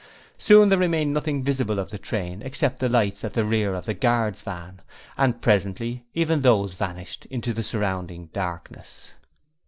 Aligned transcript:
Soon 0.39 0.69
there 0.69 0.79
remained 0.79 1.13
nothing 1.13 1.43
visible 1.43 1.77
of 1.77 1.91
the 1.91 1.99
train 1.99 2.41
except 2.41 2.79
the 2.79 2.89
lights 2.89 3.23
at 3.23 3.33
the 3.33 3.45
rear 3.45 3.75
of 3.75 3.85
the 3.85 3.93
guard's 3.93 4.41
van, 4.41 4.81
and 5.15 5.43
presently 5.43 6.07
even 6.15 6.41
those 6.41 6.73
vanished 6.73 7.27
into 7.27 7.53
the 7.53 7.61
surrounding 7.61 8.25
darkness. 8.33 9.11